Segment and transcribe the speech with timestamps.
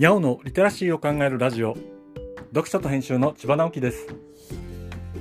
[0.00, 1.76] にゃおのリテラシーを考えるラジオ。
[2.54, 4.06] 読書と編集の千葉直樹です。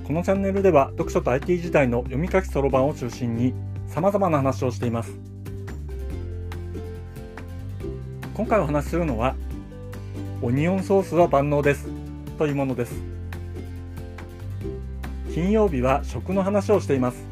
[0.07, 3.53] このチャンネルでは読書と IT 時代の読み書きそろばんを中心に
[3.87, 5.19] 様々な話をしています。
[8.33, 9.35] 今回お話しするのは
[10.41, 11.89] オニオンソースは万能です。
[12.37, 12.93] というものです。
[15.33, 17.25] 金曜日は食の話をしています。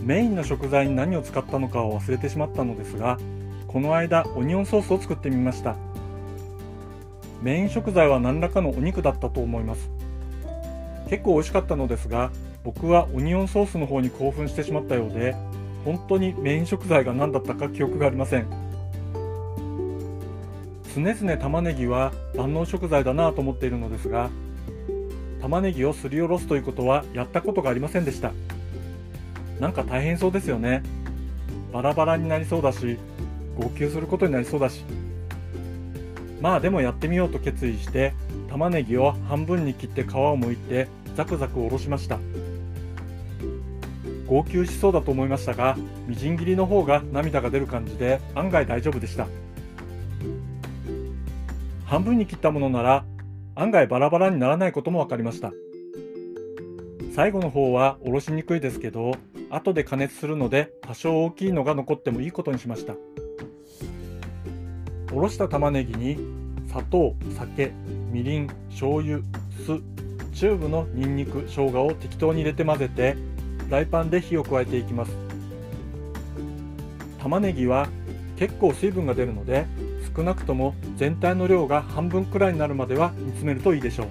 [0.00, 3.18] メインの食材に何を使ったのかを忘れてしまったのですが
[3.72, 5.76] この間オニオンソースを作ってみました。
[7.42, 9.90] メイン食材は何らかのお肉だったと思います。
[11.08, 12.30] 結構美味しかったのですが
[12.64, 15.34] 僕はオニオンソースの方に興奮してしまったようで
[15.86, 18.46] 本当にメイン食材が何だったか記憶がありません。
[20.94, 24.28] 常々玉ねぎは万能食材だなと思っているのですが
[25.40, 28.32] 玉ねぎをすりおろすということはやったことがありませんでした。
[29.58, 30.82] なんか大変そうですよね。
[31.72, 32.98] バラバラになりそうだし
[33.56, 34.84] 号泣することになりそうだし。
[36.40, 38.14] まあでもやってみようと決意して
[38.50, 42.18] 玉ねぎを半分に切って皮を剥いてザクザクおろしました。
[44.26, 45.76] 号泣しそうだと思いましたが
[46.08, 49.26] みじん切りの方が涙が出る感じで案外大丈夫でした。
[51.84, 53.04] 半分に切ったものなら
[53.54, 55.52] 案外バラバラにならないことも分かりました。
[57.14, 59.12] 最後の方はおろしにくいですけど
[59.50, 62.94] 後で加熱するので多少大きいのが残ってもいいことにしました。
[65.14, 66.16] おろした玉ねぎに
[66.68, 67.72] 砂糖酒
[68.10, 69.18] みりん醤油
[69.66, 69.80] 酢
[70.34, 73.16] チューブのにんにく生姜を適当に入れて混ぜて
[73.66, 75.12] フライパンで火を加えていきます。
[77.20, 77.88] 玉ねぎは
[78.36, 79.66] 結構水分が出るので
[80.16, 84.06] 少なくとも全体の量が半分くらいになるまでは煮詰めるといいでしょう。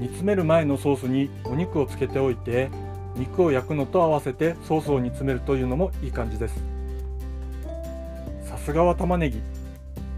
[0.00, 2.70] 煮詰める前のソースにお肉をつけておいて
[3.16, 6.62] 肉を焼くのと合わせてソースを煮詰めるというのもいい感じです。
[8.64, 9.42] すがは玉ねぎ。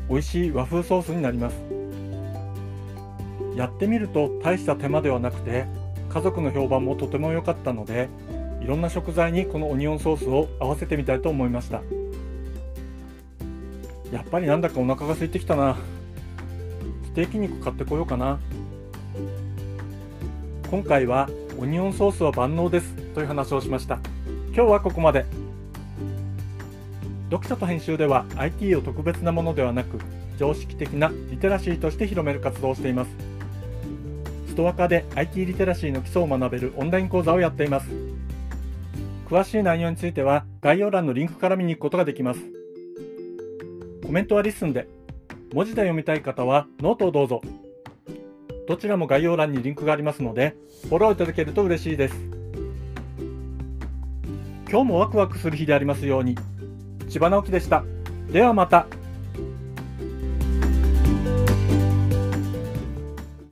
[0.09, 1.57] 美味しい和風ソースになります。
[3.57, 5.65] やってみると大した手間ではなくて
[6.09, 8.09] 家族の評判もとても良かったので
[8.61, 11.83] いろんな食材にこのオニオンソースを合わせてみたいと思いました。
[14.13, 15.77] やっぱりなんだかお腹が空いてきたな。
[17.07, 18.39] ステーキ肉買ってこようかな。
[20.71, 23.99] 今回はオニオンソースは万能ですという話をしました。
[24.55, 25.46] 今日はここまで。
[27.31, 29.99] 読書と編集では IT を特別なものではなく
[30.39, 33.11] 常識的なリテラシーとして広める活動をしています。
[34.49, 37.89] ストア化で IT リテラシーの基礎を学べるオンライン講座をやっています。
[39.29, 42.41] 詳しい内容については概要欄のリンクから見に行くことができます。
[44.05, 44.87] コメントは LISTEN で
[45.53, 47.41] 文字で読みたい方はノートをどうぞ。
[48.69, 52.15] どちらも概要欄にリンクがありますのでフォローいただけると嬉しいです。
[54.71, 56.37] 今日もワクワクする日でありますように。
[57.09, 57.85] 千葉直樹でした。
[58.31, 58.87] ではまた。